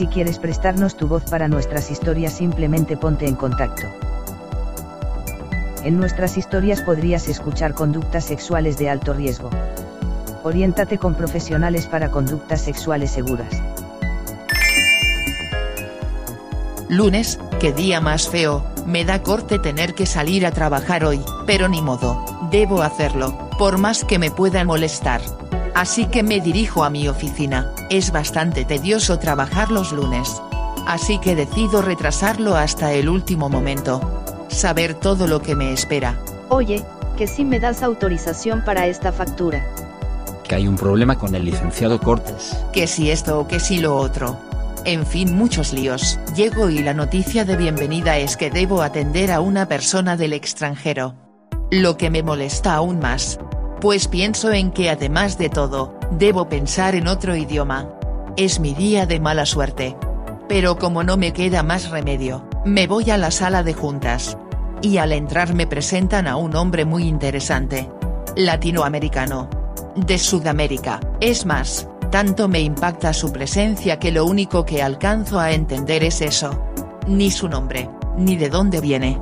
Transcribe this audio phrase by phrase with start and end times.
[0.00, 3.86] Si quieres prestarnos tu voz para nuestras historias simplemente ponte en contacto.
[5.84, 9.50] En nuestras historias podrías escuchar conductas sexuales de alto riesgo.
[10.42, 13.62] Oriéntate con profesionales para conductas sexuales seguras.
[16.88, 21.68] Lunes, qué día más feo, me da corte tener que salir a trabajar hoy, pero
[21.68, 25.20] ni modo, debo hacerlo, por más que me pueda molestar.
[25.74, 30.40] Así que me dirijo a mi oficina, es bastante tedioso trabajar los lunes.
[30.86, 34.00] Así que decido retrasarlo hasta el último momento.
[34.48, 36.16] Saber todo lo que me espera.
[36.48, 36.84] Oye,
[37.16, 39.64] que si me das autorización para esta factura.
[40.42, 42.56] Que hay un problema con el licenciado Cortés.
[42.72, 44.36] Que si esto o que si lo otro.
[44.84, 46.18] En fin muchos líos.
[46.34, 51.14] Llego y la noticia de bienvenida es que debo atender a una persona del extranjero.
[51.70, 53.38] Lo que me molesta aún más,
[53.80, 57.88] pues pienso en que además de todo, debo pensar en otro idioma.
[58.36, 59.96] Es mi día de mala suerte.
[60.48, 64.36] Pero como no me queda más remedio, me voy a la sala de juntas.
[64.82, 67.90] Y al entrar me presentan a un hombre muy interesante.
[68.36, 69.48] Latinoamericano.
[69.96, 75.52] De Sudamérica, es más, tanto me impacta su presencia que lo único que alcanzo a
[75.52, 76.50] entender es eso.
[77.06, 79.20] Ni su nombre, ni de dónde viene.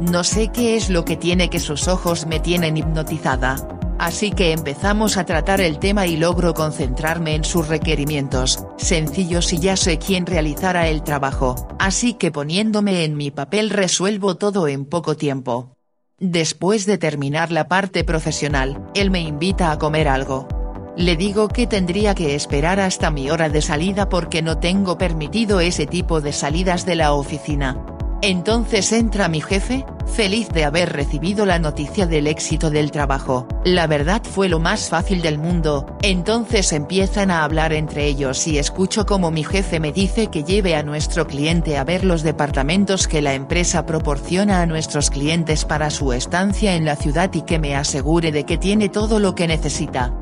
[0.00, 3.56] No sé qué es lo que tiene que sus ojos me tienen hipnotizada
[4.00, 9.58] así que empezamos a tratar el tema y logro concentrarme en sus requerimientos, sencillos y
[9.58, 14.86] ya sé quién realizará el trabajo, así que poniéndome en mi papel resuelvo todo en
[14.86, 15.76] poco tiempo.
[16.18, 20.48] Después de terminar la parte profesional, él me invita a comer algo.
[20.96, 25.60] Le digo que tendría que esperar hasta mi hora de salida porque no tengo permitido
[25.60, 27.84] ese tipo de salidas de la oficina.
[28.22, 33.86] Entonces entra mi jefe, feliz de haber recibido la noticia del éxito del trabajo, la
[33.86, 39.06] verdad fue lo más fácil del mundo, entonces empiezan a hablar entre ellos y escucho
[39.06, 43.22] como mi jefe me dice que lleve a nuestro cliente a ver los departamentos que
[43.22, 47.74] la empresa proporciona a nuestros clientes para su estancia en la ciudad y que me
[47.74, 50.12] asegure de que tiene todo lo que necesita.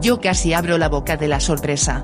[0.00, 2.02] Yo casi abro la boca de la sorpresa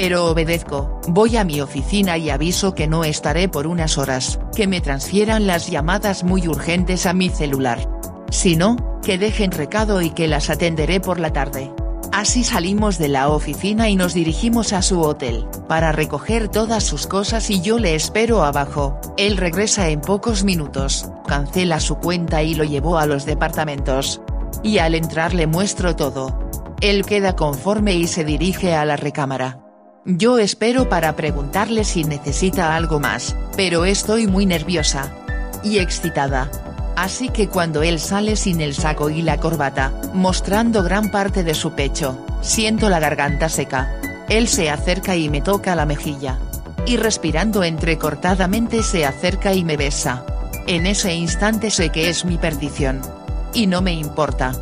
[0.00, 4.68] pero obedezco, voy a mi oficina y aviso que no estaré por unas horas, que
[4.68, 7.90] me transfieran las llamadas muy urgentes a mi celular.
[8.30, 11.72] Si no, que dejen recado y que las atenderé por la tarde.
[12.12, 17.08] Así salimos de la oficina y nos dirigimos a su hotel, para recoger todas sus
[17.08, 22.54] cosas y yo le espero abajo, él regresa en pocos minutos, cancela su cuenta y
[22.54, 24.20] lo llevó a los departamentos.
[24.62, 26.38] Y al entrar le muestro todo.
[26.80, 29.64] Él queda conforme y se dirige a la recámara.
[30.04, 35.12] Yo espero para preguntarle si necesita algo más, pero estoy muy nerviosa.
[35.62, 36.50] Y excitada.
[36.96, 41.54] Así que cuando él sale sin el saco y la corbata, mostrando gran parte de
[41.54, 43.92] su pecho, siento la garganta seca.
[44.28, 46.38] Él se acerca y me toca la mejilla.
[46.86, 50.24] Y respirando entrecortadamente se acerca y me besa.
[50.66, 53.00] En ese instante sé que es mi perdición.
[53.52, 54.52] Y no me importa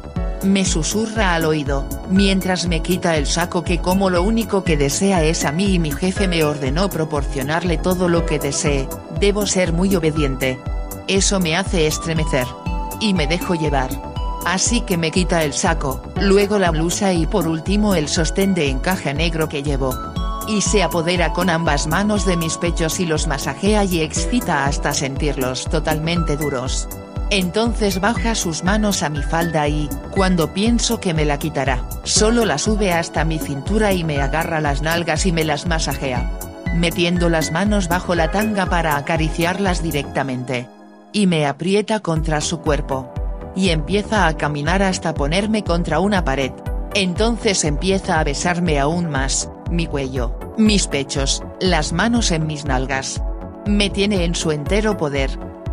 [0.43, 5.23] me susurra al oído, mientras me quita el saco que como lo único que desea
[5.25, 8.89] es a mí y mi jefe me ordenó proporcionarle todo lo que desee,
[9.21, 10.61] debo ser muy obediente.
[11.09, 12.47] Eso me hace estremecer.
[13.01, 13.91] Y me dejo llevar.
[14.47, 18.71] Así que me quita el saco, luego la blusa y por último el sostén de
[18.71, 19.95] encaje negro que llevo.
[20.49, 24.95] Y se apodera con ambas manos de mis pechos y los masajea y excita hasta
[24.95, 26.89] sentirlos totalmente duros.
[27.31, 32.45] Entonces baja sus manos a mi falda y, cuando pienso que me la quitará, solo
[32.45, 36.31] la sube hasta mi cintura y me agarra las nalgas y me las masajea.
[36.77, 40.69] Metiendo las manos bajo la tanga para acariciarlas directamente.
[41.13, 43.13] Y me aprieta contra su cuerpo.
[43.57, 46.53] Y empieza a caminar hasta ponerme contra una pared.
[46.95, 53.21] Entonces empieza a besarme aún más, mi cuello, mis pechos, las manos en mis nalgas.
[53.67, 55.31] Me tiene en su entero poder.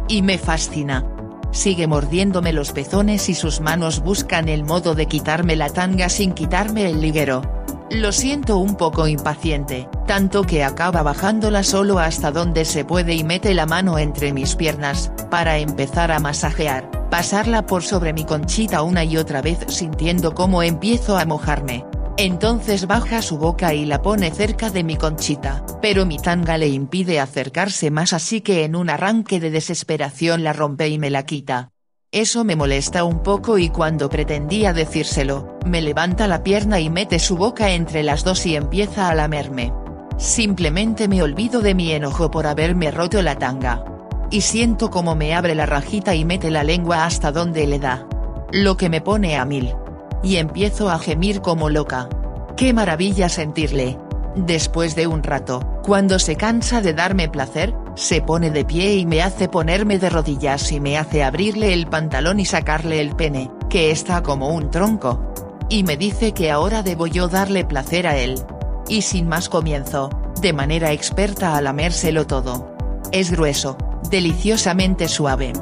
[0.07, 1.12] Y me fascina
[1.53, 6.33] sigue mordiéndome los pezones y sus manos buscan el modo de quitarme la tanga sin
[6.33, 7.41] quitarme el liguero.
[7.89, 13.23] Lo siento un poco impaciente, tanto que acaba bajándola solo hasta donde se puede y
[13.23, 18.81] mete la mano entre mis piernas, para empezar a masajear, pasarla por sobre mi conchita
[18.81, 21.85] una y otra vez sintiendo cómo empiezo a mojarme.
[22.17, 26.67] Entonces baja su boca y la pone cerca de mi conchita, pero mi tanga le
[26.67, 31.25] impide acercarse más así que en un arranque de desesperación la rompe y me la
[31.25, 31.71] quita.
[32.11, 37.17] Eso me molesta un poco y cuando pretendía decírselo, me levanta la pierna y mete
[37.17, 39.73] su boca entre las dos y empieza a lamerme.
[40.17, 43.83] Simplemente me olvido de mi enojo por haberme roto la tanga.
[44.29, 48.07] Y siento como me abre la rajita y mete la lengua hasta donde le da.
[48.51, 49.73] Lo que me pone a mil.
[50.23, 52.09] Y empiezo a gemir como loca.
[52.55, 53.99] Qué maravilla sentirle.
[54.35, 59.05] Después de un rato, cuando se cansa de darme placer, se pone de pie y
[59.05, 63.51] me hace ponerme de rodillas y me hace abrirle el pantalón y sacarle el pene,
[63.69, 65.33] que está como un tronco.
[65.69, 68.41] Y me dice que ahora debo yo darle placer a él.
[68.87, 70.09] Y sin más comienzo,
[70.41, 72.75] de manera experta a lamérselo todo.
[73.11, 73.77] Es grueso,
[74.09, 75.53] deliciosamente suave.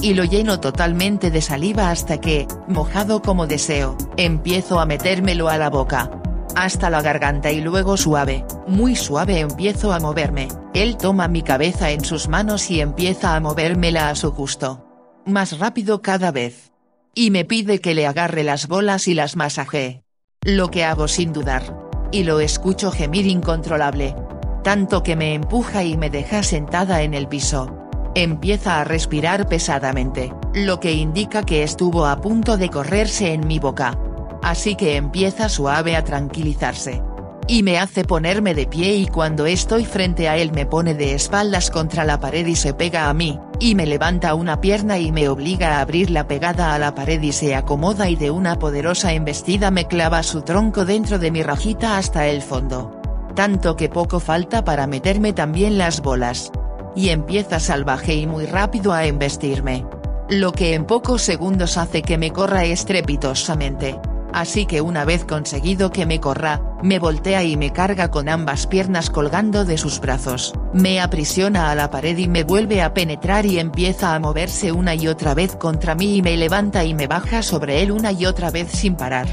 [0.00, 5.58] Y lo lleno totalmente de saliva hasta que, mojado como deseo, empiezo a metérmelo a
[5.58, 6.10] la boca,
[6.58, 11.90] hasta la garganta y luego suave, muy suave empiezo a moverme, él toma mi cabeza
[11.90, 14.84] en sus manos y empieza a movérmela a su gusto.
[15.24, 16.72] Más rápido cada vez.
[17.14, 20.02] Y me pide que le agarre las bolas y las masajee.
[20.42, 21.90] Lo que hago sin dudar.
[22.10, 24.16] Y lo escucho gemir incontrolable.
[24.64, 27.77] Tanto que me empuja y me deja sentada en el piso.
[28.18, 33.58] Empieza a respirar pesadamente, lo que indica que estuvo a punto de correrse en mi
[33.58, 33.96] boca
[34.42, 37.02] así que empieza suave a tranquilizarse.
[37.46, 41.14] Y me hace ponerme de pie y cuando estoy frente a él me pone de
[41.14, 45.12] espaldas contra la pared y se pega a mí, y me levanta una pierna y
[45.12, 48.58] me obliga a abrir la pegada a la pared y se acomoda y de una
[48.58, 53.00] poderosa embestida me clava su tronco dentro de mi rajita hasta el fondo.
[53.34, 56.52] Tanto que poco falta para meterme también las bolas.
[56.98, 59.86] Y empieza salvaje y muy rápido a embestirme.
[60.28, 63.98] Lo que en pocos segundos hace que me corra estrepitosamente
[64.32, 68.66] así que una vez conseguido que me corra, me voltea y me carga con ambas
[68.66, 73.46] piernas colgando de sus brazos, me aprisiona a la pared y me vuelve a penetrar
[73.46, 77.06] y empieza a moverse una y otra vez contra mí y me levanta y me
[77.06, 79.26] baja sobre él una y otra vez sin parar.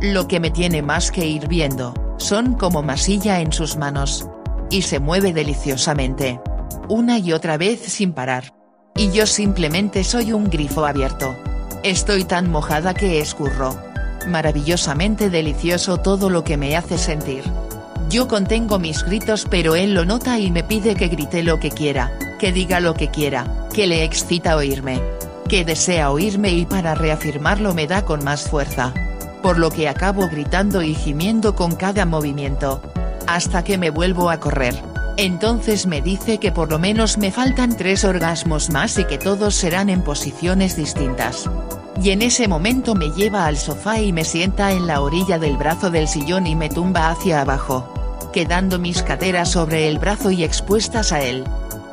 [0.00, 4.26] Lo que me tiene más que ir viendo, son como masilla en sus manos.
[4.70, 6.40] Y se mueve deliciosamente.
[6.90, 8.52] Una y otra vez sin parar.
[8.96, 11.36] Y yo simplemente soy un grifo abierto.
[11.84, 13.78] Estoy tan mojada que escurro
[14.26, 17.44] maravillosamente delicioso todo lo que me hace sentir.
[18.08, 21.70] Yo contengo mis gritos pero él lo nota y me pide que grite lo que
[21.70, 22.10] quiera,
[22.40, 25.00] que diga lo que quiera, que le excita oírme.
[25.48, 28.92] Que desea oírme y para reafirmarlo me da con más fuerza.
[29.44, 32.82] Por lo que acabo gritando y gimiendo con cada movimiento.
[33.28, 34.89] Hasta que me vuelvo a correr.
[35.16, 39.54] Entonces me dice que por lo menos me faltan tres orgasmos más y que todos
[39.54, 41.48] serán en posiciones distintas
[42.02, 45.56] y en ese momento me lleva al sofá y me sienta en la orilla del
[45.56, 47.92] brazo del sillón y me tumba hacia abajo.
[48.32, 51.44] Quedando mis caderas sobre el brazo y expuestas a él.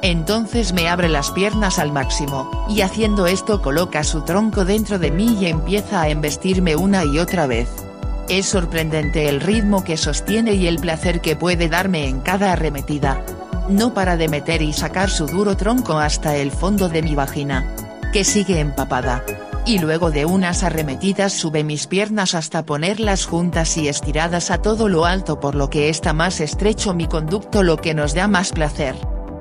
[0.02, 5.12] Entonces me abre las piernas al máximo, y haciendo esto coloca su tronco dentro de
[5.12, 7.87] mí y empieza a embestirme una y otra vez.
[8.30, 13.24] Es sorprendente el ritmo que sostiene y el placer que puede darme en cada arremetida.
[13.70, 17.66] No para de meter y sacar su duro tronco hasta el fondo de mi vagina.
[18.12, 19.24] Que sigue empapada
[19.68, 24.88] y luego de unas arremetidas sube mis piernas hasta ponerlas juntas y estiradas a todo
[24.88, 28.54] lo alto por lo que está más estrecho mi conducto lo que nos da más
[28.54, 28.96] placer.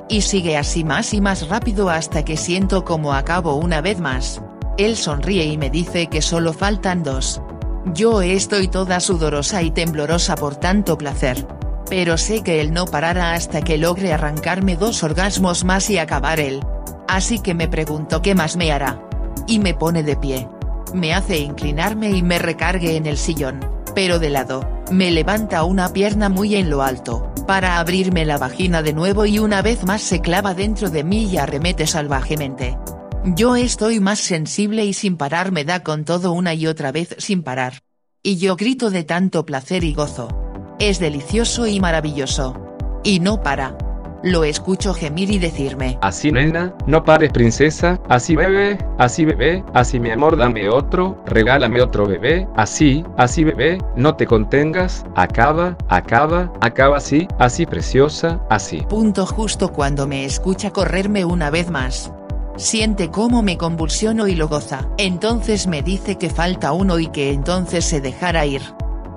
[0.08, 4.42] Y sigue así más y más rápido hasta que siento como acabo una vez más.
[4.78, 7.40] Él sonríe y me dice que solo faltan dos.
[7.94, 11.46] Yo estoy toda sudorosa y temblorosa por tanto placer.
[11.88, 16.40] Pero sé que él no parará hasta que logre arrancarme dos orgasmos más y acabar
[16.40, 16.60] él.
[17.06, 19.00] Así que me pregunto qué más me hará
[19.46, 20.48] y me pone de pie.
[20.94, 23.60] Me hace inclinarme y me recargue en el sillón,
[23.94, 28.82] pero de lado, me levanta una pierna muy en lo alto, para abrirme la vagina
[28.82, 32.76] de nuevo y una vez más se clava dentro de mí y arremete salvajemente.
[33.34, 37.16] Yo estoy más sensible y sin parar me da con todo una y otra vez
[37.18, 37.82] sin parar.
[38.22, 40.28] Y yo grito de tanto placer y gozo.
[40.78, 42.54] Es delicioso y maravilloso.
[43.02, 43.76] Y no para.
[44.22, 45.98] Lo escucho gemir y decirme.
[46.02, 51.82] Así nena, no pares princesa, así bebé, así bebé, así mi amor dame otro, regálame
[51.82, 58.82] otro bebé, así, así bebé, no te contengas, acaba, acaba, acaba así, así preciosa, así.
[58.88, 62.12] Punto justo cuando me escucha correrme una vez más.
[62.56, 64.88] Siente cómo me convulsiono y lo goza.
[64.98, 68.62] Entonces me dice que falta uno y que entonces se dejará ir.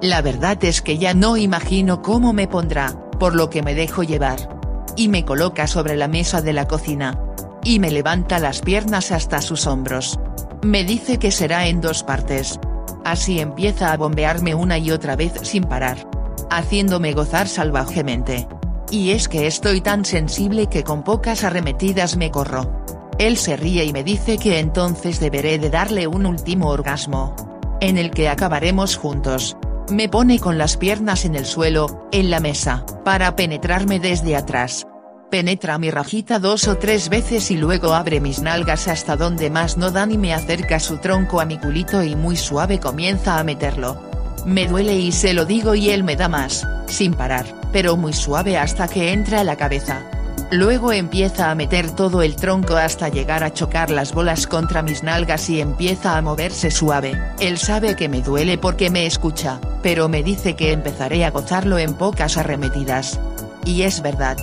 [0.02, 4.04] La verdad es que ya no imagino cómo me pondrá, por lo que me dejo
[4.04, 4.60] llevar
[5.00, 7.18] y me coloca sobre la mesa de la cocina.
[7.64, 10.20] Y me levanta las piernas hasta sus hombros.
[10.62, 12.60] Me dice que será en dos partes.
[13.06, 16.10] Así empieza a bombearme una y otra vez sin parar.
[16.50, 18.48] Haciéndome gozar salvajemente.
[18.92, 22.79] Y es que estoy tan sensible que con pocas arremetidas me corro.
[23.20, 27.36] Él se ríe y me dice que entonces deberé de darle un último orgasmo.
[27.82, 29.58] En el que acabaremos juntos.
[29.92, 34.88] Me pone con las piernas en el suelo, en la mesa, para penetrarme desde atrás.
[35.30, 39.76] Penetra mi rajita dos o tres veces y luego abre mis nalgas hasta donde más
[39.78, 43.44] no dan y me acerca su tronco a mi culito y muy suave comienza a
[43.44, 44.00] meterlo.
[44.46, 48.14] Me duele y se lo digo y él me da más, sin parar, pero muy
[48.14, 50.04] suave hasta que entra a la cabeza.
[50.52, 55.04] Luego empieza a meter todo el tronco hasta llegar a chocar las bolas contra mis
[55.04, 60.10] nalgas y empieza a moverse suave, él sabe que me duele porque me escucha, pero
[60.10, 63.20] me dice que empezaré a gozarlo en pocas arremetidas.
[63.64, 64.38] Y es verdad.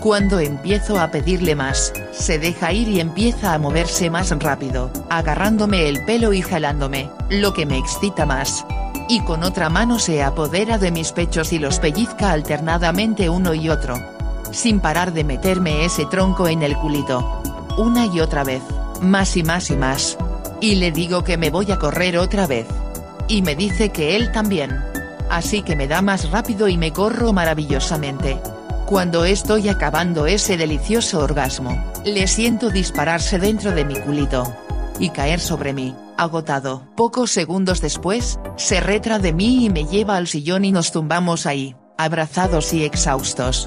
[0.00, 5.88] Cuando empiezo a pedirle más, se deja ir y empieza a moverse más rápido, agarrándome
[5.88, 8.66] el pelo y jalándome, lo que me excita más.
[9.08, 13.70] Y con otra mano se apodera de mis pechos y los pellizca alternadamente uno y
[13.70, 14.15] otro
[14.52, 17.42] sin parar de meterme ese tronco en el culito.
[17.78, 18.62] Una y otra vez,
[19.00, 20.16] más y más y más.
[20.60, 22.66] Y le digo que me voy a correr otra vez.
[23.28, 24.76] Y me dice que él también.
[25.28, 28.38] Así que me da más rápido y me corro maravillosamente.
[28.86, 34.44] Cuando estoy acabando ese delicioso orgasmo, le siento dispararse dentro de mi culito.
[35.00, 36.84] Y caer sobre mí, agotado.
[36.96, 41.46] Pocos segundos después, se retra de mí y me lleva al sillón y nos tumbamos
[41.46, 43.66] ahí, abrazados y exhaustos.